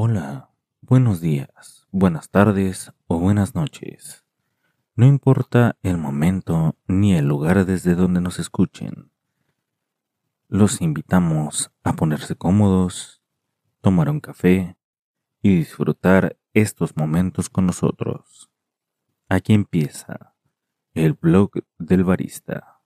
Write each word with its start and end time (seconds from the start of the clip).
Hola, 0.00 0.52
buenos 0.80 1.20
días, 1.20 1.88
buenas 1.90 2.30
tardes 2.30 2.92
o 3.08 3.18
buenas 3.18 3.56
noches. 3.56 4.24
No 4.94 5.06
importa 5.06 5.76
el 5.82 5.98
momento 5.98 6.76
ni 6.86 7.16
el 7.16 7.26
lugar 7.26 7.64
desde 7.66 7.96
donde 7.96 8.20
nos 8.20 8.38
escuchen. 8.38 9.10
Los 10.46 10.82
invitamos 10.82 11.72
a 11.82 11.94
ponerse 11.94 12.36
cómodos, 12.36 13.24
tomar 13.80 14.08
un 14.08 14.20
café 14.20 14.76
y 15.42 15.56
disfrutar 15.56 16.38
estos 16.54 16.96
momentos 16.96 17.50
con 17.50 17.66
nosotros. 17.66 18.52
Aquí 19.28 19.52
empieza 19.52 20.36
el 20.94 21.14
blog 21.14 21.50
del 21.76 22.04
barista. 22.04 22.77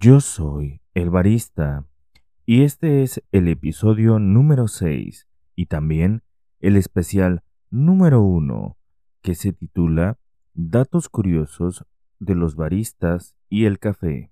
Yo 0.00 0.20
soy 0.20 0.80
el 0.94 1.10
barista 1.10 1.84
y 2.46 2.62
este 2.62 3.02
es 3.02 3.20
el 3.32 3.48
episodio 3.48 4.20
número 4.20 4.68
6 4.68 5.26
y 5.56 5.66
también 5.66 6.22
el 6.60 6.76
especial 6.76 7.42
número 7.70 8.22
1 8.22 8.76
que 9.22 9.34
se 9.34 9.52
titula 9.52 10.18
Datos 10.54 11.08
curiosos 11.08 11.84
de 12.20 12.36
los 12.36 12.54
baristas 12.54 13.34
y 13.48 13.64
el 13.64 13.80
café. 13.80 14.30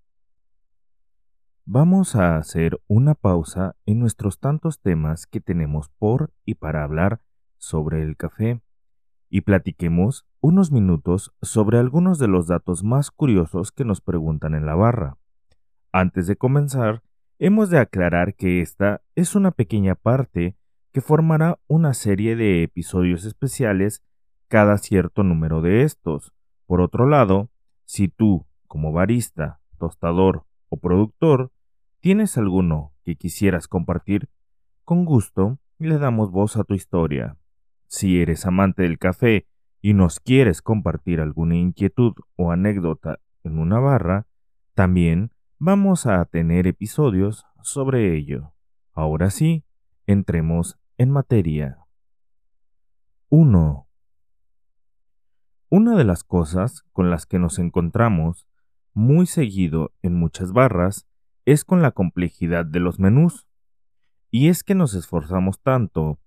Vamos 1.65 2.15
a 2.15 2.37
hacer 2.37 2.80
una 2.87 3.15
pausa 3.15 3.74
en 3.87 3.98
nuestros 3.98 4.38
tantos 4.38 4.80
temas 4.80 5.26
que 5.26 5.41
tenemos 5.41 5.88
por 5.98 6.32
y 6.45 6.54
para 6.54 6.85
hablar 6.85 7.23
sobre 7.59 8.02
el 8.02 8.16
café 8.16 8.60
y 9.29 9.41
platiquemos 9.41 10.26
unos 10.41 10.71
minutos 10.71 11.35
sobre 11.43 11.79
algunos 11.79 12.21
de 12.21 12.29
los 12.29 12.46
datos 12.46 12.85
más 12.85 13.10
curiosos 13.10 13.73
que 13.73 13.85
nos 13.85 14.01
preguntan 14.01 14.54
en 14.54 14.65
la 14.65 14.76
barra. 14.76 15.16
Antes 15.99 16.27
de 16.27 16.37
comenzar, 16.37 17.02
hemos 17.39 17.71
de 17.71 17.79
aclarar 17.79 18.35
que 18.35 18.61
esta 18.61 19.01
es 19.15 19.35
una 19.35 19.51
pequeña 19.51 19.95
parte 19.95 20.55
que 20.93 21.01
formará 21.01 21.59
una 21.69 21.95
serie 21.95 22.37
de 22.37 22.63
episodios 22.63 23.25
especiales 23.25 24.03
cada 24.49 24.77
cierto 24.77 25.23
número 25.23 25.63
de 25.63 25.85
estos. 25.85 26.35
Por 26.66 26.83
otro 26.83 27.09
lado, 27.09 27.49
si 27.87 28.09
tú, 28.09 28.45
como 28.66 28.93
barista, 28.93 29.61
tostador 29.79 30.45
o 30.69 30.77
productor, 30.77 31.51
tienes 32.01 32.37
alguno 32.37 32.93
que 33.03 33.16
quisieras 33.16 33.66
compartir, 33.66 34.29
con 34.85 35.07
gusto 35.07 35.59
le 35.79 35.97
damos 35.97 36.31
voz 36.31 36.59
a 36.59 36.65
tu 36.65 36.75
historia. 36.75 37.38
Si 37.87 38.21
eres 38.21 38.45
amante 38.45 38.83
del 38.83 38.99
café 38.99 39.47
y 39.81 39.95
nos 39.95 40.21
quieres 40.21 40.60
compartir 40.60 41.23
alguna 41.23 41.57
inquietud 41.57 42.13
o 42.37 42.53
anécdota 42.53 43.19
en 43.45 43.59
una 43.59 43.79
barra, 43.79 44.27
también 44.75 45.31
vamos 45.59 46.07
a 46.07 46.24
tener 46.26 46.66
episodios 46.66 47.46
sobre 47.62 48.15
ello. 48.15 48.52
Ahora 48.93 49.30
sí, 49.30 49.65
entremos 50.07 50.79
en 50.98 51.10
materia. 51.10 51.79
1. 53.30 53.87
Una 55.68 55.96
de 55.96 56.04
las 56.04 56.24
cosas 56.24 56.85
con 56.93 57.10
las 57.10 57.26
que 57.26 57.38
nos 57.38 57.59
encontramos 57.59 58.46
muy 58.93 59.26
seguido 59.26 59.93
en 60.02 60.15
muchas 60.15 60.52
barras 60.52 61.07
es 61.45 61.65
con 61.65 61.80
la 61.80 61.91
complejidad 61.93 62.66
de 62.66 62.80
los 62.80 62.98
menús. 62.98 63.46
Y 64.31 64.48
es 64.48 64.62
que 64.62 64.75
nos 64.75 64.94
esforzamos 64.94 65.60
tanto 65.60 66.19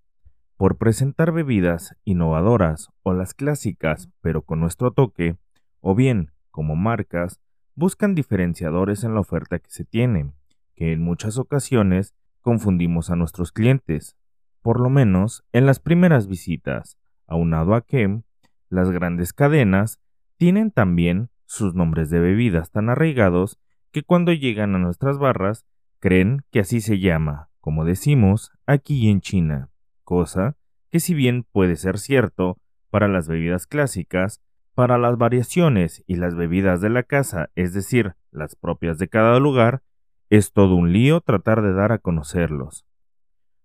por 0.57 0.77
presentar 0.77 1.31
bebidas 1.31 1.95
innovadoras 2.03 2.89
o 3.03 3.13
las 3.13 3.33
clásicas 3.33 4.09
pero 4.21 4.41
con 4.41 4.59
nuestro 4.59 4.91
toque, 4.91 5.37
o 5.81 5.95
bien, 5.95 6.31
como 6.51 6.75
marcas, 6.75 7.39
buscan 7.79 8.13
diferenciadores 8.13 9.05
en 9.05 9.13
la 9.13 9.21
oferta 9.21 9.57
que 9.57 9.71
se 9.71 9.85
tiene, 9.85 10.33
que 10.75 10.91
en 10.91 11.01
muchas 11.01 11.37
ocasiones 11.37 12.13
confundimos 12.41 13.09
a 13.09 13.15
nuestros 13.15 13.53
clientes, 13.53 14.17
por 14.61 14.81
lo 14.81 14.89
menos 14.89 15.45
en 15.53 15.65
las 15.65 15.79
primeras 15.79 16.27
visitas, 16.27 16.97
aunado 17.25 17.73
a 17.73 17.85
que 17.85 18.21
las 18.67 18.91
grandes 18.91 19.31
cadenas 19.31 20.01
tienen 20.35 20.71
también 20.71 21.29
sus 21.45 21.73
nombres 21.73 22.09
de 22.09 22.19
bebidas 22.19 22.69
tan 22.69 22.89
arraigados 22.89 23.57
que 23.91 24.03
cuando 24.03 24.33
llegan 24.33 24.75
a 24.75 24.79
nuestras 24.79 25.17
barras 25.17 25.65
creen 25.99 26.43
que 26.51 26.59
así 26.59 26.81
se 26.81 26.99
llama, 26.99 27.49
como 27.61 27.85
decimos 27.85 28.51
aquí 28.65 29.09
en 29.09 29.21
China 29.21 29.69
cosa 30.09 30.57
que 30.89 30.99
si 30.99 31.13
bien 31.13 31.43
puede 31.43 31.75
ser 31.75 31.99
cierto 31.99 32.57
para 32.89 33.07
las 33.07 33.27
bebidas 33.27 33.67
clásicas, 33.67 34.41
para 34.79 34.97
las 34.97 35.17
variaciones 35.17 36.05
y 36.07 36.15
las 36.15 36.35
bebidas 36.35 36.79
de 36.79 36.89
la 36.89 37.03
casa, 37.03 37.49
es 37.55 37.73
decir, 37.73 38.15
las 38.31 38.55
propias 38.55 38.97
de 38.97 39.09
cada 39.09 39.37
lugar, 39.37 39.83
es 40.29 40.53
todo 40.53 40.75
un 40.75 40.93
lío 40.93 41.19
tratar 41.19 41.61
de 41.61 41.73
dar 41.73 41.91
a 41.91 41.97
conocerlos. 41.97 42.85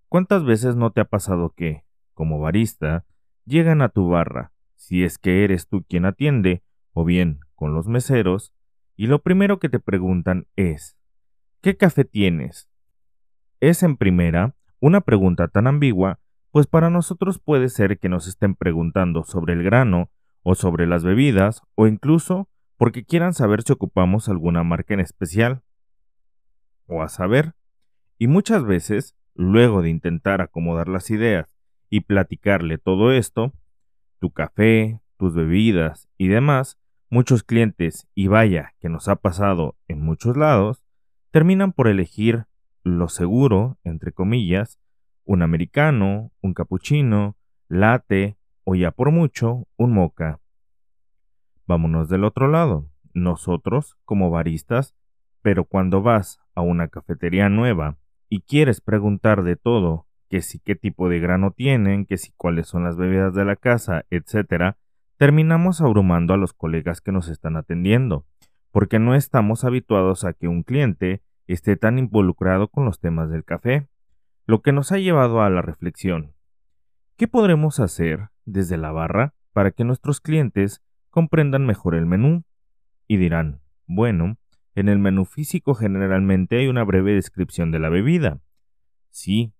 ¿Cuántas 0.09 0.43
veces 0.45 0.75
no 0.75 0.91
te 0.91 1.01
ha 1.01 1.05
pasado 1.05 1.51
que, 1.51 1.85
como 2.15 2.41
barista, 2.41 3.05
llegan 3.45 3.81
a 3.81 3.91
tu 3.91 4.09
barra, 4.09 4.51
si 4.75 5.05
es 5.05 5.17
que 5.19 5.45
eres 5.45 5.69
tú 5.69 5.85
quien 5.89 6.05
atiende, 6.05 6.65
o 6.93 7.05
bien 7.05 7.39
con 7.55 7.75
los 7.75 7.87
meseros, 7.87 8.53
y 8.97 9.07
lo 9.07 9.23
primero 9.23 9.61
que 9.61 9.69
te 9.69 9.79
preguntan 9.79 10.49
es, 10.57 10.97
¿qué 11.61 11.77
café 11.77 12.05
tienes? 12.05 12.69
Es 13.61 13.85
en 13.85 13.97
primera 13.97 14.57
una 14.81 15.01
pregunta 15.01 15.47
tan 15.47 15.69
ambigua 15.69 16.19
pues 16.51 16.67
para 16.67 16.91
nosotros 16.91 17.39
puede 17.39 17.69
ser 17.69 18.01
que 18.01 18.09
nos 18.09 18.27
estén 18.27 18.57
preguntando 18.57 19.23
sobre 19.23 19.53
el 19.53 19.63
grano 19.63 20.11
o 20.45 20.55
sobre 20.55 20.87
las 20.87 21.03
bebidas 21.03 21.63
o 21.75 21.89
incluso 21.89 22.49
porque 22.77 23.05
quieran 23.05 23.35
saber 23.35 23.63
si 23.63 23.73
ocupamos 23.73 24.29
alguna 24.29 24.63
marca 24.63 24.95
en 24.95 25.01
especial. 25.01 25.63
O 26.87 27.03
a 27.03 27.09
saber. 27.09 27.55
Y 28.19 28.29
muchas 28.29 28.65
veces, 28.65 29.17
luego 29.35 29.83
de 29.83 29.91
intentar 29.91 30.41
acomodar 30.41 30.89
las 30.89 31.11
ideas 31.11 31.57
y 31.91 32.03
platicarle 32.03 32.79
todo 32.79 33.13
esto, 33.13 33.53
tu 34.21 34.31
café, 34.31 35.01
tus 35.17 35.35
bebidas 35.35 36.09
y 36.19 36.29
demás, 36.29 36.79
muchos 37.11 37.43
clientes, 37.43 38.07
y 38.15 38.27
vaya 38.27 38.75
que 38.81 38.89
nos 38.89 39.09
ha 39.09 39.17
pasado 39.17 39.77
en 39.89 40.01
muchos 40.01 40.37
lados, 40.37 40.85
terminan 41.31 41.73
por 41.73 41.89
elegir 41.89 42.47
lo 42.83 43.09
seguro, 43.09 43.79
entre 43.83 44.13
comillas, 44.13 44.79
un 45.25 45.43
americano, 45.43 46.33
un 46.43 46.53
cappuccino, 46.53 47.37
latte 47.69 48.37
o 48.65 48.75
ya 48.75 48.91
por 48.91 49.11
mucho 49.11 49.67
un 49.77 49.93
moca. 49.93 50.41
Vámonos 51.67 52.09
del 52.09 52.25
otro 52.25 52.49
lado. 52.49 52.91
Nosotros, 53.13 53.97
como 54.05 54.31
baristas, 54.31 54.95
pero 55.43 55.65
cuando 55.65 56.03
vas 56.03 56.41
a 56.55 56.63
una 56.63 56.89
cafetería 56.89 57.49
nueva 57.49 57.97
y 58.29 58.41
quieres 58.41 58.81
preguntar 58.81 59.45
de 59.45 59.57
todo, 59.57 60.07
que 60.29 60.43
si 60.43 60.59
qué 60.59 60.75
tipo 60.75 61.09
de 61.09 61.21
grano 61.21 61.53
tienen, 61.53 62.07
que 62.07 62.17
si 62.17 62.33
cuáles 62.33 62.67
son 62.67 62.85
las 62.85 62.97
bebidas 62.97 63.35
de 63.35 63.45
la 63.45 63.57
casa, 63.57 64.05
etc., 64.11 64.77
terminamos 65.17 65.81
abrumando 65.81 66.35
a 66.35 66.37
los 66.37 66.53
colegas 66.53 67.01
que 67.01 67.13
nos 67.13 67.29
están 67.29 67.57
atendiendo, 67.57 68.25
porque 68.73 68.99
no 68.99 69.15
estamos 69.15 69.65
habituados 69.65 70.25
a 70.25 70.33
que 70.33 70.49
un 70.49 70.63
cliente 70.63 71.23
esté 71.47 71.77
tan 71.77 71.99
involucrado 71.99 72.69
con 72.69 72.85
los 72.85 72.99
temas 72.99 73.31
del 73.31 73.45
café 73.45 73.87
lo 74.47 74.61
que 74.61 74.73
nos 74.73 74.93
ha 74.93 74.99
llevado 74.99 75.43
a 75.43 75.51
la 75.51 75.63
reflexión. 75.63 76.34
¿Qué 77.17 77.29
podremos 77.29 77.79
hacer 77.79 78.31
desde 78.45 78.77
la 78.77 78.91
barra 78.91 79.35
para 79.53 79.71
que 79.71 79.85
nuestros 79.85 80.21
clientes 80.21 80.83
comprendan 81.11 81.65
mejor 81.65 81.95
el 81.95 82.07
menú? 82.07 82.43
Y 83.07 83.19
dirán, 83.19 83.61
bueno, 83.87 84.37
en 84.75 84.89
el 84.89 84.99
menú 84.99 85.25
físico 85.25 85.75
generalmente 85.75 86.59
hay 86.59 86.67
una 86.67 86.83
breve 86.83 87.15
descripción 87.15 87.71
de 87.71 87.79
la 87.79 87.89
bebida. 87.89 88.41
Sí, 89.11 89.55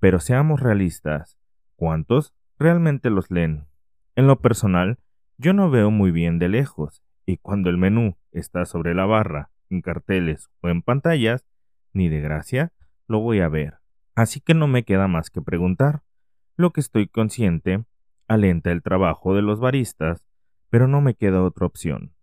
pero 0.00 0.20
seamos 0.20 0.60
realistas, 0.60 1.38
¿cuántos 1.76 2.34
realmente 2.58 3.08
los 3.08 3.30
leen? 3.30 3.68
En 4.14 4.26
lo 4.26 4.42
personal, 4.42 4.98
yo 5.38 5.54
no 5.54 5.70
veo 5.70 5.90
muy 5.90 6.10
bien 6.10 6.38
de 6.38 6.50
lejos, 6.50 7.02
y 7.24 7.38
cuando 7.38 7.70
el 7.70 7.78
menú 7.78 8.18
está 8.32 8.66
sobre 8.66 8.94
la 8.94 9.06
barra, 9.06 9.50
en 9.70 9.80
carteles 9.80 10.50
o 10.60 10.68
en 10.68 10.82
pantallas, 10.82 11.46
ni 11.94 12.10
de 12.10 12.20
gracia, 12.20 12.70
lo 13.06 13.20
voy 13.20 13.40
a 13.40 13.48
ver. 13.48 13.78
Así 14.14 14.40
que 14.40 14.52
no 14.52 14.68
me 14.68 14.82
queda 14.82 15.08
más 15.08 15.30
que 15.30 15.40
preguntar. 15.40 16.02
Lo 16.56 16.72
que 16.72 16.80
estoy 16.80 17.08
consciente 17.08 17.84
alenta 18.28 18.70
el 18.70 18.82
trabajo 18.82 19.34
de 19.34 19.42
los 19.42 19.60
baristas, 19.60 20.24
pero 20.70 20.88
no 20.88 21.00
me 21.00 21.14
queda 21.14 21.42
otra 21.42 21.66
opción. 21.66 22.14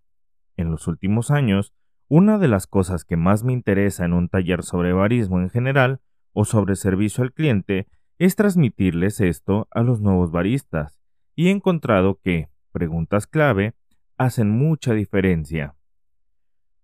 En 0.57 0.71
los 0.71 0.87
últimos 0.87 1.31
años, 1.31 1.73
una 2.07 2.37
de 2.37 2.47
las 2.47 2.67
cosas 2.67 3.05
que 3.05 3.17
más 3.17 3.43
me 3.43 3.53
interesa 3.53 4.05
en 4.05 4.13
un 4.13 4.29
taller 4.29 4.63
sobre 4.63 4.93
barismo 4.93 5.39
en 5.39 5.49
general 5.49 6.01
o 6.33 6.45
sobre 6.45 6.75
servicio 6.75 7.23
al 7.23 7.33
cliente 7.33 7.87
es 8.17 8.35
transmitirles 8.35 9.21
esto 9.21 9.67
a 9.71 9.81
los 9.81 10.01
nuevos 10.01 10.31
baristas, 10.31 10.99
y 11.35 11.47
he 11.47 11.51
encontrado 11.51 12.19
que 12.21 12.49
preguntas 12.71 13.27
clave 13.27 13.75
hacen 14.17 14.49
mucha 14.49 14.93
diferencia. 14.93 15.75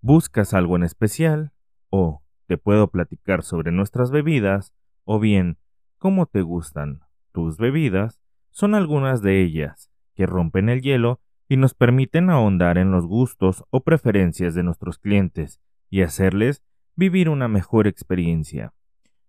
¿Buscas 0.02 0.54
algo 0.54 0.76
en 0.76 0.84
especial? 0.84 1.52
¿O 1.90 2.22
te 2.48 2.58
puedo 2.58 2.90
platicar 2.90 3.44
sobre 3.44 3.72
nuestras 3.72 4.12
bebidas? 4.12 4.74
o 5.06 5.20
bien 5.20 5.58
cómo 6.00 6.26
te 6.26 6.42
gustan 6.42 7.05
tus 7.36 7.58
bebidas, 7.58 8.22
son 8.50 8.76
algunas 8.76 9.22
de 9.22 9.42
ellas, 9.42 9.92
que 10.16 10.26
rompen 10.26 10.70
el 10.70 10.82
hielo 10.82 11.20
y 11.50 11.58
nos 11.58 11.74
permiten 11.74 12.30
ahondar 12.30 12.78
en 12.78 12.92
los 12.92 13.06
gustos 13.06 13.66
o 13.72 13.84
preferencias 13.84 14.56
de 14.56 14.64
nuestros 14.64 15.00
clientes 15.00 15.60
y 15.90 16.02
hacerles 16.02 16.64
vivir 16.96 17.28
una 17.28 17.50
mejor 17.50 17.88
experiencia. 17.88 18.74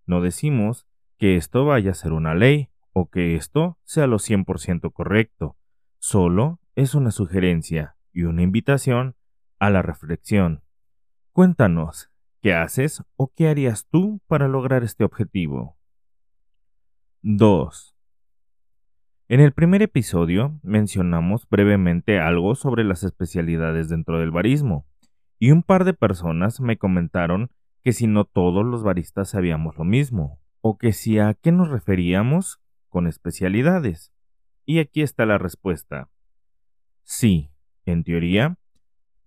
No 0.06 0.20
decimos 0.20 0.86
que 1.18 1.36
esto 1.36 1.64
vaya 1.64 1.90
a 1.90 1.94
ser 1.94 2.12
una 2.12 2.36
ley 2.36 2.68
o 2.92 3.10
que 3.10 3.34
esto 3.34 3.76
sea 3.82 4.06
lo 4.06 4.20
100% 4.20 4.92
correcto, 4.92 5.56
solo 5.98 6.60
es 6.76 6.94
una 6.94 7.10
sugerencia 7.10 7.96
y 8.12 8.22
una 8.22 8.42
invitación 8.42 9.16
a 9.58 9.68
la 9.68 9.82
reflexión. 9.82 10.62
Cuéntanos, 11.32 12.12
¿qué 12.40 12.54
haces 12.54 13.02
o 13.16 13.32
qué 13.34 13.48
harías 13.48 13.88
tú 13.90 14.20
para 14.28 14.46
lograr 14.46 14.84
este 14.84 15.02
objetivo? 15.02 15.76
2. 17.22 17.95
En 19.28 19.40
el 19.40 19.50
primer 19.52 19.82
episodio 19.82 20.60
mencionamos 20.62 21.48
brevemente 21.48 22.20
algo 22.20 22.54
sobre 22.54 22.84
las 22.84 23.02
especialidades 23.02 23.88
dentro 23.88 24.20
del 24.20 24.30
barismo, 24.30 24.86
y 25.40 25.50
un 25.50 25.64
par 25.64 25.84
de 25.84 25.94
personas 25.94 26.60
me 26.60 26.78
comentaron 26.78 27.50
que 27.82 27.92
si 27.92 28.06
no 28.06 28.24
todos 28.24 28.64
los 28.64 28.84
baristas 28.84 29.30
sabíamos 29.30 29.76
lo 29.78 29.84
mismo, 29.84 30.38
o 30.60 30.78
que 30.78 30.92
si 30.92 31.18
a 31.18 31.34
qué 31.34 31.50
nos 31.50 31.70
referíamos 31.70 32.60
con 32.88 33.08
especialidades. 33.08 34.12
Y 34.64 34.78
aquí 34.78 35.02
está 35.02 35.26
la 35.26 35.38
respuesta. 35.38 36.08
Sí, 37.02 37.50
en 37.84 38.04
teoría, 38.04 38.58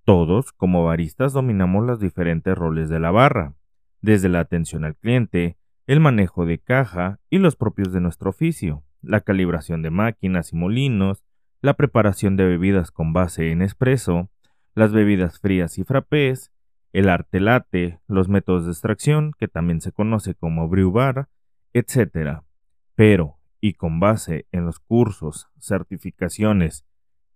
todos 0.06 0.54
como 0.54 0.86
baristas 0.86 1.34
dominamos 1.34 1.86
los 1.86 2.00
diferentes 2.00 2.57
roles 2.57 2.88
de 2.88 3.01
la 3.01 3.12
barra, 3.12 3.54
desde 4.00 4.30
la 4.30 4.40
atención 4.40 4.86
al 4.86 4.96
cliente, 4.96 5.57
el 5.88 6.00
manejo 6.00 6.46
de 6.46 6.57
caja 6.57 7.19
y 7.30 7.40
los 7.40 7.57
propios 7.57 7.92
de 7.92 8.00
nuestro 8.00 8.30
oficio 8.30 8.86
la 9.01 9.22
calibración 9.22 9.81
de 9.81 9.90
máquinas 9.90 10.54
y 10.54 10.56
molinos, 10.56 11.24
la 11.62 11.74
preparación 11.74 12.36
de 12.38 12.46
bebidas 12.46 12.92
con 12.92 13.13
base 13.13 13.51
en 13.51 13.62
espresso, 13.62 14.30
las 14.75 14.92
bebidas 14.92 15.40
frías 15.40 15.78
y 15.78 15.84
frappés, 15.84 16.51
el 16.94 17.10
arte 17.10 17.40
latte, 17.40 18.00
los 18.07 18.30
métodos 18.30 18.66
de 18.66 18.72
extracción, 18.72 19.34
que 19.38 19.48
también 19.48 19.81
se 19.81 19.92
conoce 19.92 20.36
como 20.36 20.68
brew 20.68 20.92
bar, 20.92 21.30
etc. 21.74 22.42
Pero, 22.96 23.38
y 23.62 23.74
con 23.74 24.00
base 24.00 24.48
en 24.51 24.66
los 24.66 24.80
cursos, 24.80 25.50
certificaciones 25.60 26.86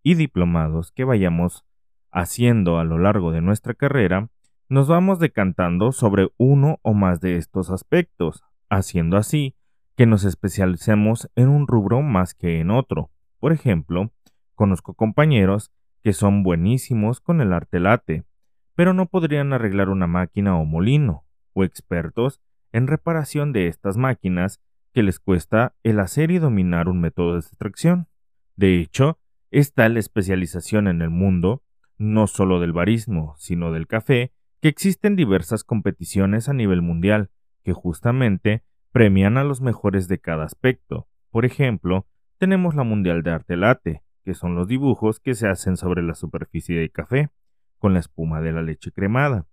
y 0.01 0.15
diplomados 0.15 0.92
que 0.92 1.04
vayamos 1.04 1.65
haciendo 2.12 2.80
a 2.80 2.83
lo 2.83 2.98
largo 2.98 3.31
de 3.31 3.42
nuestra 3.42 3.74
carrera, 3.74 4.30
nos 4.69 4.88
vamos 4.88 5.19
decantando 5.19 5.92
sobre 5.92 6.30
uno 6.38 6.80
o 6.81 6.94
más 6.94 7.19
de 7.19 7.38
estos 7.38 7.69
aspectos, 7.69 8.44
haciendo 8.69 9.18
así 9.18 9.56
que 9.95 10.06
nos 10.06 10.24
especialicemos 10.24 11.30
en 11.36 11.50
un 11.50 11.68
rubro 11.68 12.01
más 12.01 12.34
que 12.34 12.60
en 12.60 12.72
otro. 12.72 13.12
Por 13.40 13.51
ejemplo, 13.51 14.12
conozco 14.56 14.94
compañeros 14.94 15.72
que 16.01 16.13
son 16.13 16.44
buenísimos 16.44 17.19
con 17.22 17.42
el 17.42 17.54
arte 17.54 17.80
late, 17.80 18.24
pero 18.75 18.94
no 18.94 19.06
podrían 19.06 19.54
arreglar 19.54 19.90
una 19.90 20.07
máquina 20.07 20.57
o 20.57 20.66
molino, 20.66 21.25
o 21.54 21.63
expertos 21.63 22.42
en 22.72 22.88
reparación 22.88 23.54
de 23.54 23.68
estas 23.68 23.98
máquinas 23.98 24.60
que 24.94 25.04
les 25.04 25.19
cuesta 25.19 25.75
el 25.84 26.00
hacer 26.00 26.31
y 26.31 26.39
dominar 26.39 26.89
un 26.89 27.00
método 27.00 27.34
de 27.34 27.39
extracción. 27.39 28.07
De 28.56 28.80
hecho, 28.80 29.19
está 29.51 29.88
la 29.89 30.00
especialización 30.00 30.88
en 30.88 31.01
el 31.01 31.10
mundo, 31.10 31.63
no 31.98 32.28
solo 32.28 32.60
del 32.60 32.74
barismo, 32.74 33.36
sino 33.38 33.72
del 33.72 33.88
café, 33.88 34.34
que 34.62 34.68
existen 34.68 35.16
diversas 35.16 35.63
competiciones 35.63 36.50
a 36.50 36.54
nivel 36.54 36.81
mundial, 36.81 37.30
que 37.63 37.74
justamente 37.74 38.63
premian 38.94 39.38
a 39.38 39.44
los 39.44 39.60
mejores 39.60 40.07
de 40.07 40.19
cada 40.19 40.45
aspecto. 40.45 41.07
Por 41.31 41.45
ejemplo, 41.45 42.06
tenemos 42.38 42.75
la 42.75 42.84
Mundial 42.84 43.24
de 43.24 43.31
Arte 43.31 43.57
Late, 43.57 44.04
que 44.24 44.36
son 44.36 44.54
los 44.54 44.68
dibujos 44.68 45.19
que 45.19 45.34
se 45.34 45.48
hacen 45.48 45.78
sobre 45.78 46.04
la 46.04 46.13
superficie 46.13 46.80
de 46.80 46.92
café, 46.92 47.31
con 47.80 47.94
la 47.94 48.00
espuma 48.00 48.40
de 48.40 48.51
la 48.51 48.62
leche 48.62 48.92
cremada. 48.92 49.48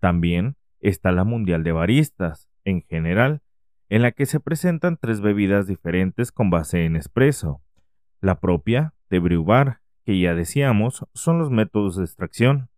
También 0.00 0.56
está 0.80 1.12
la 1.12 1.24
Mundial 1.24 1.64
de 1.64 1.72
Baristas, 1.72 2.50
en 2.62 2.82
general, 2.82 3.40
en 3.88 4.02
la 4.02 4.12
que 4.12 4.26
se 4.26 4.38
presentan 4.38 4.98
tres 4.98 5.22
bebidas 5.22 5.66
diferentes 5.66 6.30
con 6.30 6.50
base 6.50 6.84
en 6.84 6.96
espresso. 6.96 7.62
La 8.20 8.38
propia 8.38 8.92
de 9.08 9.18
Brew 9.18 9.44
Bar, 9.44 9.80
que 10.04 10.20
ya 10.20 10.34
decíamos 10.34 11.06
son 11.14 11.38
los 11.38 11.50
métodos 11.50 11.96
de 11.96 12.04
extracción. 12.04 12.68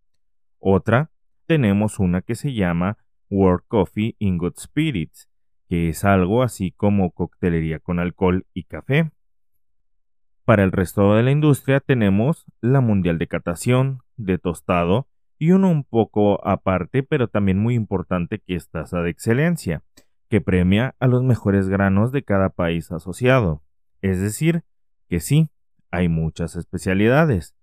Otra, 0.57 1.11
tenemos 1.47 1.99
una 1.99 2.21
que 2.21 2.35
se 2.35 2.53
llama 2.53 2.97
World 3.29 3.65
Coffee 3.67 4.15
in 4.19 4.37
Good 4.37 4.55
Spirits, 4.57 5.29
que 5.67 5.89
es 5.89 6.05
algo 6.05 6.43
así 6.43 6.71
como 6.71 7.11
coctelería 7.11 7.79
con 7.79 7.99
alcohol 7.99 8.45
y 8.53 8.63
café. 8.63 9.11
Para 10.45 10.63
el 10.63 10.71
resto 10.71 11.15
de 11.15 11.23
la 11.23 11.31
industria 11.31 11.81
tenemos 11.81 12.45
la 12.61 12.79
Mundial 12.79 13.17
de 13.17 13.27
Catación, 13.27 13.99
de 14.15 14.37
Tostado, 14.37 15.07
y 15.37 15.51
uno 15.51 15.69
un 15.69 15.83
poco 15.83 16.45
aparte, 16.47 17.03
pero 17.03 17.27
también 17.27 17.59
muy 17.59 17.75
importante, 17.75 18.39
que 18.39 18.55
es 18.55 18.69
Taza 18.69 19.01
de 19.01 19.09
Excelencia, 19.09 19.83
que 20.29 20.41
premia 20.41 20.95
a 20.99 21.07
los 21.07 21.23
mejores 21.23 21.69
granos 21.69 22.11
de 22.11 22.23
cada 22.23 22.49
país 22.49 22.91
asociado. 22.91 23.61
Es 24.01 24.19
decir, 24.19 24.63
que 25.09 25.19
sí, 25.19 25.49
hay 25.91 26.09
muchas 26.09 26.55
especialidades, 26.55 27.55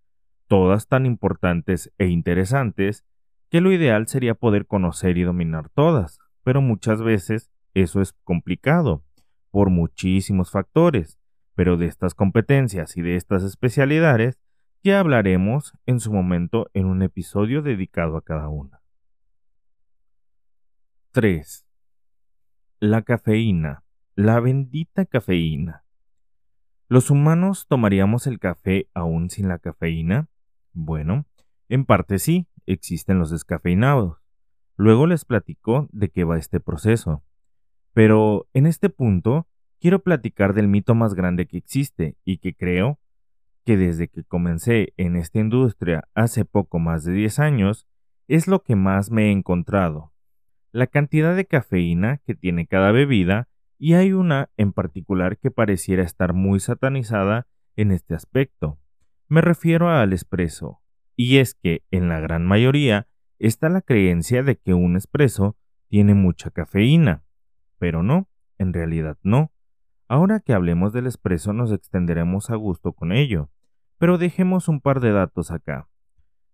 todas 0.47 0.87
tan 0.87 1.07
importantes 1.07 1.93
e 1.99 2.07
interesantes, 2.07 3.05
que 3.51 3.61
lo 3.61 3.73
ideal 3.73 4.09
sería 4.09 4.35
poder 4.35 4.67
conocer 4.67 5.17
y 5.19 5.23
dominar 5.23 5.69
todas, 5.71 6.19
pero 6.43 6.61
muchas 6.61 7.03
veces 7.03 7.51
eso 7.75 8.01
es 8.01 8.13
complicado 8.25 9.05
por 9.51 9.71
muchísimos 9.71 10.51
factores, 10.51 11.19
pero 11.55 11.77
de 11.77 11.87
estas 11.87 12.15
competencias 12.15 12.97
y 12.97 13.03
de 13.03 13.17
estas 13.17 13.43
especialidades 13.43 14.39
ya 14.83 15.01
hablaremos 15.01 15.73
en 15.87 16.01
su 16.01 16.13
momento 16.13 16.69
en 16.75 16.87
un 16.87 17.03
episodio 17.03 17.63
dedicado 17.63 18.17
a 18.17 18.23
cada 18.23 18.49
una. 18.49 18.81
3. 21.13 21.65
La 22.81 23.03
cafeína, 23.03 23.85
la 24.15 24.41
bendita 24.41 25.07
cafeína. 25.07 25.85
¿Los 26.89 27.11
humanos 27.11 27.67
tomaríamos 27.67 28.27
el 28.27 28.39
café 28.39 28.89
aún 28.93 29.31
sin 29.31 29.49
la 29.49 29.59
cafeína? 29.59 30.29
Bueno, 30.73 31.27
en 31.69 31.87
parte 31.87 32.19
sí, 32.19 32.47
existen 32.67 33.19
los 33.19 33.31
descafeinados. 33.31 34.19
Luego 34.77 35.07
les 35.07 35.25
platico 35.25 35.89
de 35.93 36.11
qué 36.11 36.25
va 36.25 36.37
este 36.37 36.61
proceso. 36.61 37.23
Pero 37.95 38.49
en 38.53 38.67
este 38.67 38.91
punto 38.91 39.47
quiero 39.81 40.01
platicar 40.03 40.53
del 40.53 40.69
mito 40.69 40.95
más 40.95 41.15
grande 41.15 41.47
que 41.47 41.57
existe 41.57 42.17
y 42.25 42.39
que 42.39 42.55
creo 42.55 42.99
que 43.65 43.77
desde 43.77 44.09
que 44.09 44.25
comencé 44.25 44.93
en 44.97 45.17
esta 45.17 45.39
industria 45.39 46.09
hace 46.15 46.45
poco 46.45 46.79
más 46.79 47.05
de 47.05 47.13
10 47.13 47.39
años 47.39 47.87
es 48.29 48.49
lo 48.49 48.63
que 48.63 48.77
más 48.77 49.11
me 49.11 49.29
he 49.29 49.31
encontrado. 49.31 50.13
La 50.73 50.87
cantidad 50.89 51.37
de 51.37 51.47
cafeína 51.47 52.19
que 52.27 52.35
tiene 52.35 52.67
cada 52.67 52.91
bebida 52.91 53.49
y 53.79 53.95
hay 53.95 54.13
una 54.13 54.51
en 54.57 54.73
particular 54.73 55.39
que 55.39 55.51
pareciera 55.51 56.03
estar 56.03 56.33
muy 56.33 56.59
satanizada 56.61 57.47
en 57.77 57.93
este 57.93 58.15
aspecto. 58.15 58.79
Me 59.29 59.41
refiero 59.41 59.89
al 59.89 60.13
espresso, 60.13 60.81
y 61.17 61.39
es 61.39 61.55
que 61.55 61.83
en 61.91 62.09
la 62.09 62.21
gran 62.21 62.45
mayoría 62.45 63.07
está 63.39 63.69
la 63.69 63.83
creencia 63.83 64.43
de 64.43 64.57
que 64.57 64.75
un 64.75 64.97
espresso 64.97 65.57
tiene 65.89 66.15
mucha 66.15 66.51
cafeína, 66.51 67.25
pero 67.79 68.03
no, 68.03 68.29
en 68.59 68.73
realidad 68.73 69.19
no. 69.23 69.53
Ahora 70.09 70.41
que 70.41 70.53
hablemos 70.53 70.93
del 70.93 71.07
espresso 71.07 71.53
nos 71.53 71.73
extenderemos 71.73 72.51
a 72.51 72.57
gusto 72.57 72.93
con 72.93 73.13
ello, 73.13 73.51
pero 73.99 74.19
dejemos 74.19 74.69
un 74.69 74.81
par 74.81 75.01
de 75.01 75.13
datos 75.13 75.51
acá. 75.51 75.89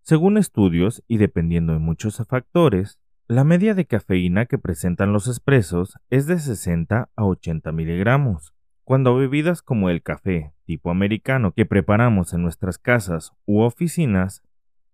Según 0.02 0.38
estudios 0.38 1.02
y 1.06 1.18
dependiendo 1.18 1.72
de 1.72 1.78
muchos 1.78 2.24
factores, 2.28 2.98
la 3.26 3.44
media 3.44 3.74
de 3.74 3.84
cafeína 3.84 4.46
que 4.46 4.58
presentan 4.58 5.12
los 5.12 5.28
espresos 5.28 5.98
es 6.10 6.26
de 6.26 6.38
60 6.38 7.10
a 7.14 7.24
80 7.24 7.70
miligramos, 7.72 8.54
cuando 8.82 9.14
bebidas 9.14 9.62
como 9.62 9.88
el 9.88 10.02
café 10.02 10.52
tipo 10.64 10.90
americano 10.90 11.52
que 11.52 11.64
preparamos 11.64 12.32
en 12.34 12.42
nuestras 12.42 12.78
casas 12.78 13.32
u 13.46 13.60
oficinas, 13.60 14.42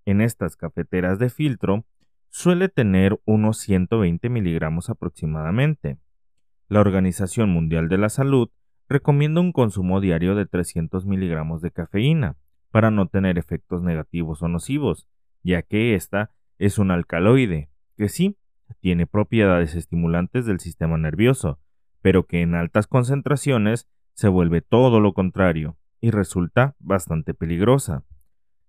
en 0.05 0.21
estas 0.21 0.57
cafeteras 0.57 1.19
de 1.19 1.31
filtro, 1.31 1.87
suele 2.29 2.69
tener 2.69 3.19
unos 3.25 3.59
120 3.59 4.29
miligramos 4.29 4.91
aproximadamente. 4.91 5.99
La 6.69 6.81
Organización 6.81 7.51
Mundial 7.51 7.89
de 7.89 7.97
la 7.97 8.09
Salud 8.09 8.51
recomienda 8.89 9.41
un 9.41 9.53
consumo 9.53 10.01
diario 10.01 10.35
de 10.35 10.47
300 10.47 11.07
miligramos 11.07 11.63
de 11.63 11.71
cafeína 11.71 12.37
para 12.73 12.91
no 12.91 13.07
tener 13.07 13.39
efectos 13.39 13.83
negativos 13.83 14.43
o 14.43 14.49
nocivos, 14.49 15.09
ya 15.45 15.63
que 15.63 15.95
esta 15.95 16.33
es 16.59 16.79
un 16.79 16.91
alcaloide, 16.91 17.71
que 17.97 18.09
sí, 18.09 18.37
tiene 18.81 19.07
propiedades 19.07 19.77
estimulantes 19.77 20.45
del 20.45 20.59
sistema 20.59 20.99
nervioso, 20.99 21.61
pero 22.03 22.27
que 22.27 22.43
en 22.43 22.57
altas 22.57 22.89
concentraciones 22.89 23.89
se 24.15 24.27
vuelve 24.27 24.61
todo 24.61 24.99
lo 24.99 25.13
contrario 25.13 25.77
y 26.01 26.11
resulta 26.11 26.75
bastante 26.81 27.33
peligrosa. 27.33 28.03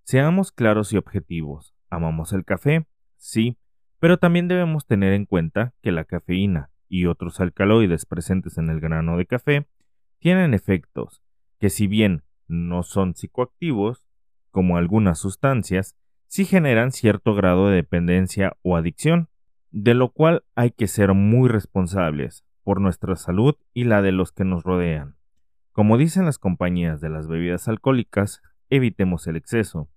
Seamos 0.04 0.52
claros 0.52 0.94
y 0.94 0.98
objetivos. 0.98 1.74
¿Amamos 1.90 2.32
el 2.32 2.46
café? 2.46 2.86
Sí, 3.16 3.58
pero 4.00 4.18
también 4.18 4.48
debemos 4.48 4.86
tener 4.86 5.14
en 5.14 5.26
cuenta 5.26 5.74
que 5.82 5.92
la 5.92 6.06
cafeína 6.06 6.70
y 6.90 7.06
otros 7.06 7.40
alcaloides 7.40 8.06
presentes 8.06 8.58
en 8.58 8.70
el 8.70 8.80
grano 8.80 9.18
de 9.18 9.26
café 9.26 9.68
tienen 10.20 10.54
efectos, 10.54 11.22
que 11.60 11.70
si 11.70 11.88
bien 11.88 12.24
no 12.48 12.84
son 12.84 13.16
psicoactivos, 13.16 14.04
como 14.52 14.78
algunas 14.78 15.20
sustancias, 15.20 15.96
sí 16.28 16.46
generan 16.46 16.92
cierto 16.92 17.36
grado 17.36 17.70
de 17.70 17.76
dependencia 17.76 18.58
o 18.62 18.76
adicción, 18.76 19.30
de 19.72 19.94
lo 19.94 20.10
cual 20.10 20.44
hay 20.56 20.72
que 20.72 20.88
ser 20.88 21.14
muy 21.14 21.50
responsables 21.50 22.46
por 22.64 22.82
nuestra 22.82 23.16
salud 23.16 23.56
y 23.74 23.84
la 23.84 24.02
de 24.02 24.12
los 24.12 24.32
que 24.32 24.46
nos 24.46 24.64
rodean. 24.64 25.16
Como 25.72 25.98
dicen 25.98 26.26
las 26.26 26.40
compañías 26.40 27.02
de 27.02 27.10
las 27.10 27.28
bebidas 27.28 27.68
alcohólicas, 27.68 28.42
evitemos 28.70 29.28
el 29.28 29.36
exceso. 29.36 29.90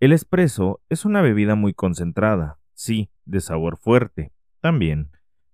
El 0.00 0.12
espresso 0.12 0.80
es 0.88 1.04
una 1.04 1.20
bebida 1.20 1.54
muy 1.54 1.74
concentrada, 1.74 2.58
sí, 2.72 3.10
de 3.24 3.40
sabor 3.40 3.76
fuerte, 3.76 4.32
también, 4.60 5.10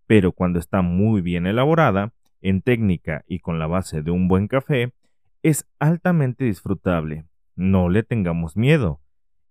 pero 0.09 0.33
cuando 0.33 0.59
está 0.59 0.81
muy 0.81 1.21
bien 1.21 1.47
elaborada, 1.47 2.15
en 2.41 2.63
técnica 2.63 3.25
y 3.29 3.41
con 3.41 3.59
la 3.59 3.67
base 3.67 4.01
de 4.03 4.11
un 4.11 4.27
buen 4.27 4.49
café, 4.49 4.95
es 5.43 5.69
altamente 5.79 6.45
disfrutable. 6.45 7.27
No 7.57 7.91
le 7.91 8.03
tengamos 8.03 8.57
miedo. 8.57 9.03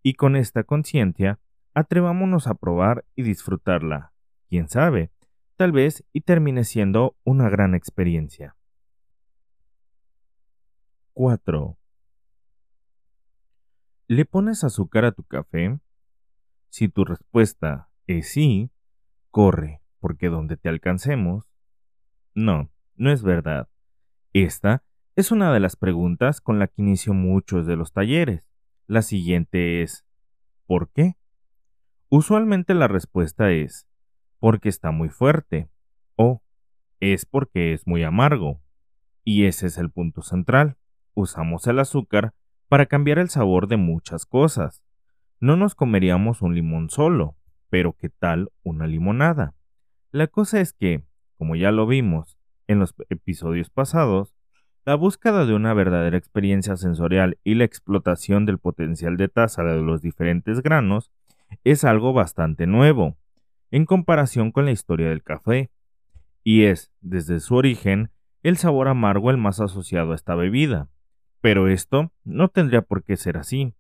Y 0.02 0.16
con 0.16 0.36
esta 0.36 0.64
conciencia, 0.64 1.40
atrevámonos 1.76 2.48
a 2.48 2.56
probar 2.56 3.06
y 3.16 3.22
disfrutarla. 3.22 4.14
Quién 4.50 4.68
sabe, 4.68 5.12
tal 5.58 5.74
vez 5.74 6.04
y 6.12 6.22
termine 6.22 6.64
siendo 6.64 7.16
una 7.24 7.50
gran 7.50 7.76
experiencia. 7.76 8.56
4. 11.14 11.78
¿Le 14.08 14.26
pones 14.26 14.64
azúcar 14.64 15.06
a 15.06 15.12
tu 15.12 15.24
café? 15.24 15.78
Si 16.70 16.90
tu 16.90 17.06
respuesta 17.06 17.90
es 18.08 18.30
sí, 18.30 18.72
corre, 19.30 19.82
porque 20.00 20.30
donde 20.30 20.58
te 20.58 20.70
alcancemos. 20.70 21.50
No, 22.34 22.70
no 22.96 23.12
es 23.12 23.24
verdad. 23.24 23.70
Esta 24.34 24.84
es 25.16 25.32
una 25.32 25.52
de 25.52 25.60
las 25.60 25.76
preguntas 25.76 26.42
con 26.42 26.60
la 26.60 26.68
que 26.68 26.82
inicio 26.82 27.14
muchos 27.14 27.66
de 27.66 27.76
los 27.76 27.92
talleres. 27.92 28.44
La 28.86 29.02
siguiente 29.02 29.82
es, 29.82 30.06
¿por 30.66 30.90
qué? 30.92 31.16
Usualmente 32.10 32.74
la 32.74 32.88
respuesta 32.88 33.52
es, 33.52 33.88
porque 34.40 34.70
está 34.70 34.92
muy 34.92 35.10
fuerte, 35.10 35.70
o 36.16 36.42
es 37.00 37.26
porque 37.26 37.74
es 37.74 37.86
muy 37.86 38.04
amargo. 38.04 38.62
Y 39.24 39.46
ese 39.46 39.68
es 39.68 39.78
el 39.78 39.92
punto 39.92 40.22
central. 40.22 40.78
Usamos 41.16 41.68
el 41.68 41.80
azúcar 41.80 42.34
para 42.70 42.86
cambiar 42.86 43.20
el 43.20 43.30
sabor 43.30 43.68
de 43.68 43.78
muchas 43.78 44.26
cosas. 44.26 44.84
No 45.40 45.58
nos 45.58 45.76
comeríamos 45.76 46.42
un 46.42 46.56
limón 46.56 46.90
solo, 46.90 47.36
pero 47.70 47.94
¿qué 47.94 48.10
tal 48.10 48.52
una 48.64 48.88
limonada? 48.88 49.57
La 50.12 50.28
cosa 50.28 50.62
es 50.62 50.74
que, 50.74 51.04
como 51.38 51.56
ya 51.56 51.72
lo 51.72 51.86
vimos 51.86 52.38
en 52.68 52.80
los 52.80 52.96
episodios 53.10 53.70
pasados, 53.70 54.34
la 54.86 54.96
búsqueda 54.96 55.46
de 55.46 55.54
una 55.54 55.74
verdadera 55.74 56.18
experiencia 56.18 56.78
sensorial 56.78 57.38
y 57.44 57.56
la 57.56 57.66
explotación 57.66 58.46
del 58.46 58.58
potencial 58.58 59.18
de 59.18 59.28
taza 59.28 59.64
de 59.64 59.82
los 59.82 60.02
diferentes 60.02 60.62
granos 60.62 61.12
es 61.66 61.84
algo 61.84 62.14
bastante 62.14 62.68
nuevo, 62.68 63.18
en 63.70 63.86
comparación 63.86 64.52
con 64.52 64.64
la 64.64 64.72
historia 64.72 65.10
del 65.10 65.24
café, 65.24 65.72
y 66.42 66.64
es, 66.64 66.90
desde 67.02 67.42
su 67.42 67.56
origen, 67.56 68.10
el 68.44 68.56
sabor 68.56 68.88
amargo 68.88 69.30
el 69.30 69.38
más 69.38 69.60
asociado 69.60 70.14
a 70.14 70.16
esta 70.16 70.36
bebida. 70.36 70.88
Pero 71.42 71.68
esto 71.68 72.14
no 72.24 72.48
tendría 72.48 72.82
por 72.82 73.04
qué 73.04 73.18
ser 73.18 73.36
así. 73.36 73.74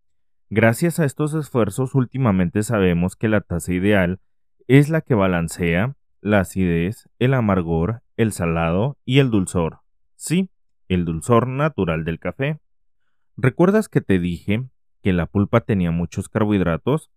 Gracias 0.50 1.00
a 1.00 1.06
estos 1.06 1.34
esfuerzos 1.34 1.96
últimamente 1.96 2.64
sabemos 2.64 3.16
que 3.16 3.30
la 3.30 3.40
taza 3.40 3.72
ideal 3.72 4.20
es 4.68 4.90
la 4.90 5.00
que 5.00 5.14
balancea 5.14 5.96
la 6.22 6.42
acidez, 6.42 7.10
el 7.20 7.34
amargor, 7.34 8.02
el 8.16 8.32
salado 8.32 8.98
y 9.06 9.20
el 9.20 9.30
dulzor. 9.30 9.80
Sí, 10.16 10.50
el 10.88 11.06
dulzor 11.06 11.48
natural 11.48 12.04
del 12.06 12.20
café. 12.20 12.60
¿Recuerdas 13.36 13.90
que 13.90 14.02
te 14.02 14.20
dije 14.20 14.68
que 15.02 15.14
la 15.14 15.28
pulpa 15.28 15.62
tenía 15.62 15.92
muchos 15.92 16.30
carbohidratos? 16.30 17.12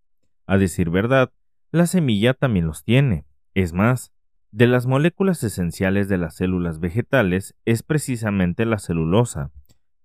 A 0.47 0.59
decir 0.59 0.91
verdad, 0.91 1.33
la 1.71 1.87
semilla 1.87 2.35
también 2.35 2.67
los 2.67 2.85
tiene. 2.85 3.25
Es 3.55 3.73
más, 3.73 4.13
de 4.53 4.67
las 4.67 4.87
moléculas 4.87 5.43
esenciales 5.45 6.09
de 6.09 6.19
las 6.19 6.35
células 6.35 6.81
vegetales 6.81 7.55
es 7.65 7.83
precisamente 7.83 8.67
la 8.67 8.79
celulosa, 8.79 9.53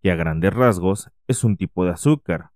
que 0.01 0.11
a 0.11 0.15
grandes 0.15 0.53
rasgos 0.53 1.09
es 1.27 1.43
un 1.43 1.57
tipo 1.57 1.83
de 1.83 1.91
azúcar. 1.91 2.51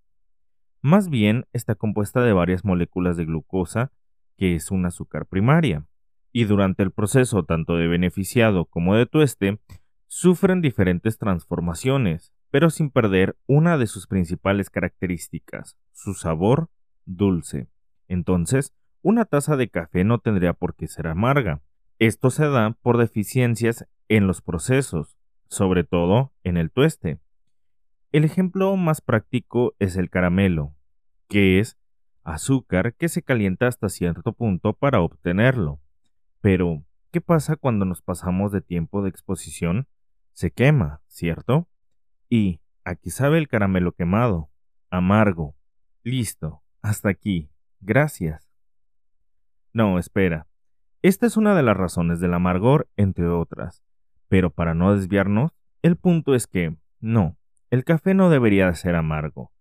Más 0.82 1.10
bien 1.10 1.46
está 1.52 1.76
compuesta 1.76 2.22
de 2.22 2.32
varias 2.32 2.64
moléculas 2.64 3.18
de 3.18 3.26
glucosa, 3.26 3.92
que 4.38 4.56
es 4.56 4.72
un 4.72 4.86
azúcar 4.86 5.26
primaria, 5.26 5.86
y 6.32 6.46
durante 6.46 6.84
el 6.84 6.92
proceso 6.92 7.44
tanto 7.44 7.76
de 7.76 7.88
beneficiado 7.88 8.66
como 8.66 8.96
de 8.96 9.06
tueste, 9.06 9.60
sufren 10.08 10.62
diferentes 10.62 11.18
transformaciones, 11.18 12.34
pero 12.52 12.70
sin 12.70 12.90
perder 12.90 13.38
una 13.48 13.78
de 13.78 13.88
sus 13.88 14.08
principales 14.08 14.70
características, 14.70 15.78
su 15.94 16.14
sabor 16.14 16.70
dulce. 17.06 17.68
Entonces, 18.08 18.74
una 19.02 19.26
taza 19.26 19.56
de 19.56 19.70
café 19.70 20.04
no 20.04 20.20
tendría 20.20 20.54
por 20.54 20.76
qué 20.76 20.88
ser 20.88 21.08
amarga. 21.08 21.62
Esto 22.00 22.30
se 22.32 22.48
da 22.48 22.76
por 22.82 22.98
deficiencias 22.98 23.88
en 24.08 24.28
los 24.28 24.42
procesos, 24.42 25.18
sobre 25.48 25.84
todo 25.84 26.34
en 26.44 26.58
el 26.58 26.72
tueste. 26.72 27.20
El 28.12 28.24
ejemplo 28.24 28.76
más 28.76 29.02
práctico 29.02 29.76
es 29.80 29.96
el 29.96 30.10
caramelo, 30.10 30.74
que 31.28 31.60
es 31.60 31.78
azúcar 32.24 32.96
que 32.96 33.10
se 33.10 33.22
calienta 33.22 33.68
hasta 33.68 33.90
cierto 33.90 34.34
punto 34.34 34.74
para 34.74 35.02
obtenerlo. 35.02 35.80
Pero, 36.42 36.84
¿qué 37.12 37.22
pasa 37.22 37.56
cuando 37.56 37.86
nos 37.86 38.02
pasamos 38.02 38.52
de 38.52 38.62
tiempo 38.62 39.02
de 39.02 39.10
exposición? 39.10 39.88
Se 40.34 40.52
quema, 40.52 41.02
¿cierto? 41.08 41.68
Y 42.30 42.62
aquí 42.84 43.10
sabe 43.10 43.38
el 43.38 43.48
caramelo 43.48 43.92
quemado, 43.92 44.50
amargo. 44.90 45.56
Listo, 46.04 46.62
hasta 46.82 47.10
aquí. 47.10 47.50
Gracias. 47.82 48.50
No, 49.74 50.00
espera. 50.00 50.48
Esta 51.02 51.26
es 51.26 51.38
una 51.38 51.56
de 51.56 51.64
las 51.64 51.78
razones 51.78 52.20
del 52.20 52.34
amargor, 52.34 52.90
entre 52.98 53.28
otras. 53.28 53.84
Pero 54.28 54.52
para 54.52 54.74
no 54.74 54.96
desviarnos, 54.96 55.52
el 55.82 55.96
punto 55.96 56.36
es 56.36 56.48
que, 56.48 56.76
no, 57.00 57.38
el 57.70 57.84
café 57.84 58.14
no 58.14 58.30
debería 58.30 58.74
ser 58.74 58.96
amargo. 58.96 59.52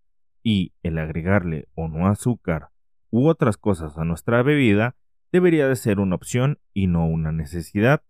Y 0.43 0.73
el 0.83 0.97
agregarle 0.97 1.67
o 1.75 1.87
no 1.87 2.07
azúcar 2.07 2.69
u 3.11 3.27
otras 3.27 3.57
cosas 3.57 3.97
a 3.97 4.05
nuestra 4.05 4.43
bebida 4.43 4.95
debería 5.31 5.67
de 5.67 5.75
ser 5.75 5.99
una 5.99 6.15
opción 6.15 6.59
y 6.73 6.87
no 6.87 7.07
una 7.07 7.31
necesidad. 7.31 8.03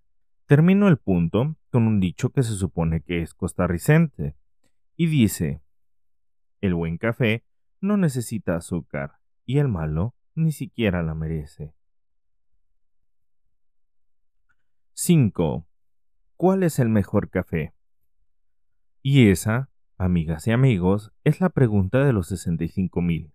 Termino 0.45 0.87
el 0.87 0.97
punto 0.97 1.55
con 1.71 1.87
un 1.87 1.99
dicho 1.99 2.31
que 2.31 2.43
se 2.43 2.55
supone 2.55 3.01
que 3.01 3.21
es 3.21 3.33
costarricense, 3.33 4.35
y 4.95 5.07
dice, 5.07 5.61
el 6.61 6.73
buen 6.73 6.97
café 6.97 7.45
no 7.79 7.97
necesita 7.97 8.55
azúcar, 8.55 9.19
y 9.45 9.59
el 9.59 9.67
malo 9.67 10.15
ni 10.35 10.51
siquiera 10.51 11.03
la 11.03 11.15
merece. 11.15 11.73
5. 14.93 15.65
¿Cuál 16.35 16.63
es 16.63 16.79
el 16.79 16.89
mejor 16.89 17.29
café? 17.29 17.73
Y 19.01 19.29
esa, 19.29 19.69
amigas 19.97 20.47
y 20.47 20.51
amigos, 20.51 21.13
es 21.23 21.39
la 21.39 21.49
pregunta 21.49 22.03
de 22.03 22.11
los 22.11 22.31
65.000. 22.31 23.31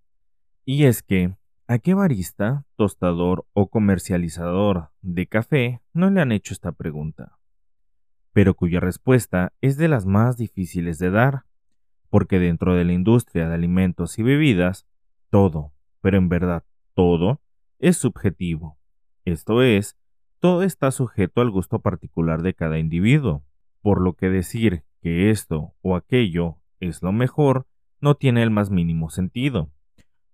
Y 0.67 0.85
es 0.85 1.03
que, 1.03 1.37
¿A 1.67 1.79
qué 1.79 1.95
barista, 1.95 2.67
tostador 2.77 3.47
o 3.55 3.71
comercializador 3.71 4.91
de 5.01 5.27
café 5.27 5.81
no 5.95 6.11
le 6.11 6.21
han 6.21 6.31
hecho 6.31 6.53
esta 6.53 6.73
pregunta? 6.73 7.39
Pero 8.35 8.53
cuya 8.53 8.81
respuesta 8.81 9.55
es 9.63 9.79
de 9.79 9.89
las 9.89 10.05
más 10.05 10.37
difíciles 10.37 10.99
de 10.99 11.11
dar, 11.11 11.45
porque 12.11 12.39
dentro 12.39 12.75
de 12.75 12.85
la 12.85 12.93
industria 12.93 13.49
de 13.49 13.55
alimentos 13.55 14.19
y 14.19 14.23
bebidas, 14.23 14.87
todo, 15.31 15.73
pero 16.03 16.19
en 16.19 16.29
verdad 16.29 16.65
todo, 16.93 17.41
es 17.79 17.97
subjetivo. 17.97 18.77
Esto 19.25 19.63
es, 19.63 19.97
todo 20.41 20.65
está 20.65 20.91
sujeto 20.91 21.41
al 21.41 21.51
gusto 21.51 21.79
particular 21.79 22.43
de 22.43 22.53
cada 22.53 22.79
individuo, 22.79 23.43
por 23.81 24.03
lo 24.03 24.13
que 24.13 24.29
decir 24.29 24.85
que 25.01 25.31
esto 25.31 25.73
o 25.81 25.97
aquello 25.97 26.59
es 26.79 27.01
lo 27.01 27.13
mejor 27.13 27.67
no 28.03 28.17
tiene 28.17 28.43
el 28.43 28.51
más 28.51 28.71
mínimo 28.71 29.09
sentido, 29.09 29.71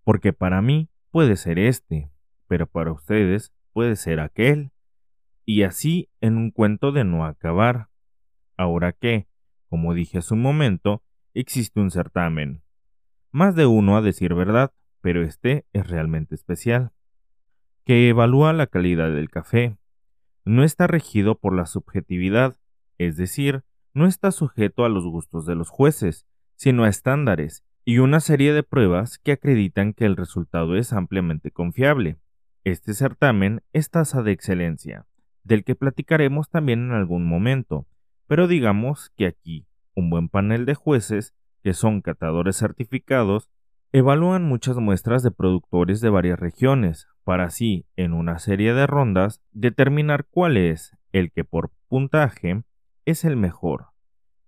porque 0.02 0.32
para 0.32 0.60
mí 0.60 0.88
puede 1.10 1.36
ser 1.36 1.58
este, 1.58 2.10
pero 2.46 2.66
para 2.66 2.92
ustedes 2.92 3.52
puede 3.72 3.96
ser 3.96 4.20
aquel. 4.20 4.72
Y 5.44 5.62
así 5.62 6.08
en 6.20 6.36
un 6.36 6.50
cuento 6.50 6.92
de 6.92 7.04
no 7.04 7.24
acabar. 7.24 7.88
Ahora 8.56 8.92
que, 8.92 9.26
como 9.68 9.94
dije 9.94 10.18
hace 10.18 10.34
un 10.34 10.42
momento, 10.42 11.02
existe 11.34 11.80
un 11.80 11.90
certamen. 11.90 12.62
Más 13.32 13.54
de 13.54 13.66
uno 13.66 13.96
a 13.96 14.02
decir 14.02 14.34
verdad, 14.34 14.72
pero 15.00 15.22
este 15.22 15.66
es 15.72 15.88
realmente 15.88 16.34
especial. 16.34 16.92
Que 17.84 18.08
evalúa 18.08 18.52
la 18.52 18.66
calidad 18.66 19.10
del 19.10 19.30
café. 19.30 19.76
No 20.44 20.64
está 20.64 20.86
regido 20.86 21.38
por 21.38 21.54
la 21.54 21.66
subjetividad, 21.66 22.56
es 22.98 23.16
decir, 23.16 23.62
no 23.94 24.06
está 24.06 24.30
sujeto 24.30 24.84
a 24.84 24.88
los 24.88 25.04
gustos 25.04 25.46
de 25.46 25.54
los 25.54 25.68
jueces, 25.68 26.26
sino 26.56 26.84
a 26.84 26.88
estándares 26.88 27.64
y 27.84 27.99
una 27.99 28.20
serie 28.20 28.52
de 28.52 28.62
pruebas 28.62 29.18
que 29.18 29.32
acreditan 29.32 29.92
que 29.92 30.04
el 30.04 30.16
resultado 30.16 30.76
es 30.76 30.92
ampliamente 30.92 31.50
confiable. 31.50 32.18
Este 32.64 32.94
certamen 32.94 33.62
es 33.72 33.90
tasa 33.90 34.22
de 34.22 34.32
excelencia, 34.32 35.06
del 35.44 35.64
que 35.64 35.75
platicaremos 35.75 36.50
también 36.50 36.87
en 36.87 36.92
algún 36.92 37.26
momento, 37.26 37.87
pero 38.26 38.46
digamos 38.46 39.10
que 39.16 39.26
aquí 39.26 39.66
un 39.94 40.10
buen 40.10 40.28
panel 40.28 40.66
de 40.66 40.75
jueces, 40.75 41.34
que 41.62 41.75
son 41.75 42.00
catadores 42.00 42.56
certificados, 42.56 43.50
evalúan 43.92 44.44
muchas 44.44 44.76
muestras 44.76 45.22
de 45.22 45.30
productores 45.30 46.00
de 46.00 46.10
varias 46.10 46.38
regiones, 46.38 47.08
para 47.25 47.44
así, 47.44 47.87
en 47.96 48.12
una 48.12 48.38
serie 48.38 48.72
de 48.72 48.87
rondas, 48.87 49.42
determinar 49.52 50.26
cuál 50.30 50.56
es 50.56 50.96
el 51.12 51.32
que 51.32 51.44
por 51.44 51.70
puntaje 51.88 52.62
es 53.04 53.25
el 53.25 53.37
mejor. 53.37 53.87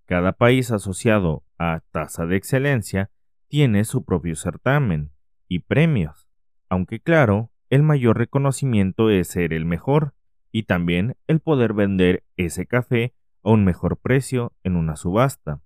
Cada 0.07 0.33
país 0.33 0.71
asociado 0.71 1.43
a 1.59 1.81
tasa 1.91 2.27
de 2.27 2.37
excelencia 2.37 3.11
tiene 3.53 3.85
su 3.85 4.03
propio 4.07 4.35
certamen 4.35 5.11
y 5.47 5.59
premios, 5.59 6.27
aunque 6.71 7.01
claro, 7.01 7.51
el 7.69 7.83
mayor 7.83 8.17
reconocimiento 8.17 9.11
es 9.11 9.29
ser 9.29 9.53
el 9.53 9.67
mejor 9.67 10.15
y 10.51 10.63
también 10.63 11.19
el 11.27 11.41
poder 11.41 11.75
vender 11.75 12.25
ese 12.39 12.65
café 12.65 13.13
a 13.43 13.51
un 13.51 13.63
mejor 13.63 13.99
precio 13.99 14.55
en 14.65 14.75
una 14.75 14.97
subasta. 14.97 15.61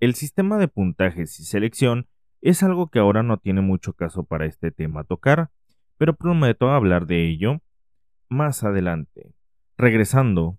El 0.00 0.14
sistema 0.16 0.58
de 0.58 0.68
puntajes 0.68 1.40
y 1.40 1.44
selección 1.44 2.08
es 2.42 2.62
algo 2.62 2.90
que 2.90 2.98
ahora 2.98 3.22
no 3.22 3.38
tiene 3.38 3.62
mucho 3.62 3.94
caso 3.94 4.24
para 4.24 4.44
este 4.44 4.70
tema 4.70 5.04
tocar, 5.04 5.50
pero 5.96 6.16
prometo 6.16 6.68
hablar 6.68 7.06
de 7.06 7.26
ello 7.26 7.62
más 8.28 8.64
adelante. 8.64 9.32
Regresando, 9.78 10.58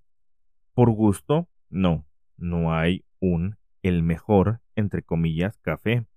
por 0.74 0.90
gusto, 0.90 1.48
no, 1.70 2.08
no 2.38 2.74
hay 2.74 3.06
un 3.20 3.58
el 3.84 4.02
mejor, 4.02 4.62
entre 4.76 5.04
comillas, 5.04 5.60
café, 5.60 6.08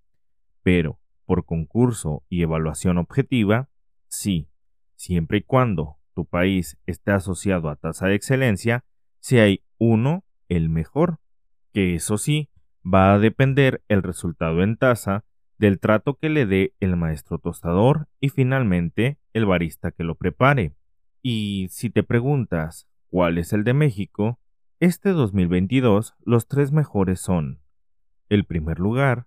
pero 0.65 0.99
por 1.27 1.45
concurso 1.45 2.25
y 2.29 2.43
evaluación 2.43 2.99
objetiva, 2.99 3.69
sí, 4.09 4.49
siempre 4.97 5.39
y 5.39 5.43
cuando 5.43 5.99
tu 6.15 6.25
país 6.25 6.79
esté 6.87 7.13
asociado 7.13 7.69
a 7.69 7.77
tasa 7.77 8.09
de 8.09 8.17
excelencia, 8.17 8.85
si 9.21 9.39
hay 9.39 9.63
uno, 9.79 10.25
el 10.49 10.69
mejor, 10.69 11.21
que 11.73 11.95
eso 11.95 12.19
sí, 12.19 12.51
va 12.85 13.15
a 13.15 13.19
depender 13.19 13.83
el 13.89 14.03
resultado 14.03 14.63
en 14.63 14.77
tasa 14.77 15.25
del 15.59 15.79
trato 15.79 16.19
que 16.19 16.29
le 16.29 16.47
dé 16.47 16.75
el 16.81 16.97
maestro 16.97 17.39
tostador 17.39 18.09
y 18.21 18.31
finalmente 18.31 19.19
el 19.33 19.47
barista 19.47 19.93
que 19.93 20.05
lo 20.05 20.15
prepare. 20.15 20.75
Y 21.23 21.69
si 21.71 21.91
te 21.91 22.03
preguntas 22.03 22.89
cuál 23.09 23.39
es 23.39 23.53
el 23.53 23.65
de 23.65 23.75
México, 23.75 24.41
este 24.81 25.11
2022 25.11 26.15
los 26.25 26.49
tres 26.49 26.73
mejores 26.73 27.21
son 27.21 27.61
el 28.29 28.45
primer 28.45 28.79
lugar 28.79 29.27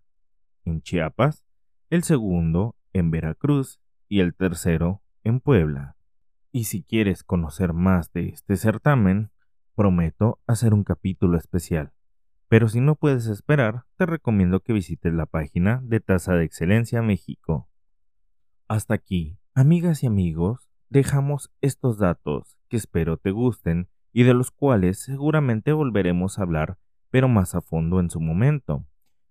en 0.68 0.82
Chiapas, 0.82 1.46
el 1.90 2.04
segundo 2.04 2.76
en 2.94 3.12
Veracruz 3.12 3.80
y 4.08 4.20
el 4.20 4.36
tercero 4.36 5.02
en 5.24 5.40
Puebla. 5.40 5.96
Y 6.52 6.66
si 6.66 6.84
quieres 6.84 7.24
conocer 7.24 7.74
más 7.74 8.12
de 8.14 8.30
este 8.30 8.58
certamen, 8.58 9.32
prometo 9.76 10.40
hacer 10.48 10.74
un 10.74 10.84
capítulo 10.84 11.38
especial. 11.38 11.94
Pero 12.50 12.70
si 12.70 12.80
no 12.80 12.96
puedes 12.96 13.28
esperar, 13.28 13.86
te 13.98 14.06
recomiendo 14.06 14.62
que 14.62 14.74
visites 14.74 15.14
la 15.14 15.26
página 15.26 15.82
de 15.84 16.00
Tasa 16.00 16.34
de 16.34 16.46
Excelencia 16.46 17.02
México. 17.02 17.70
Hasta 18.68 18.94
aquí, 18.94 19.38
amigas 19.54 20.04
y 20.04 20.08
amigos, 20.08 20.70
dejamos 20.90 21.52
estos 21.62 21.98
datos 21.98 22.58
que 22.70 22.78
espero 22.78 23.18
te 23.18 23.32
gusten 23.32 23.90
y 24.14 24.24
de 24.24 24.34
los 24.34 24.52
cuales 24.52 25.00
seguramente 25.00 25.74
volveremos 25.74 26.40
a 26.40 26.44
hablar, 26.44 26.78
pero 27.10 27.28
más 27.28 27.54
a 27.54 27.62
fondo 27.62 28.00
en 28.00 28.10
su 28.10 28.20
momento. 28.20 28.86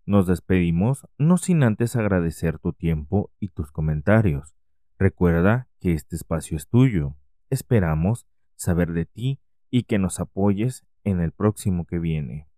Nos 0.07 0.29
despedimos 0.29 1.05
no 1.19 1.37
sin 1.37 1.65
antes 1.65 1.97
agradecer 1.97 2.61
tu 2.61 2.73
tiempo 2.73 3.33
y 3.41 3.49
tus 3.49 3.73
comentarios. 3.73 4.55
Recuerda 5.01 5.69
que 5.81 5.95
este 5.95 6.15
espacio 6.15 6.57
es 6.57 6.69
tuyo. 6.69 7.17
Esperamos 7.51 8.25
saber 8.55 8.93
de 8.93 9.05
ti 9.05 9.41
y 9.69 9.83
que 9.83 9.99
nos 9.99 10.21
apoyes 10.21 10.87
en 11.03 11.21
el 11.21 11.33
próximo 11.33 11.87
que 11.87 11.99
viene. 11.99 12.49